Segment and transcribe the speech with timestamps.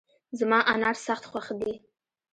[0.39, 1.73] زما انار سخت خوښ دي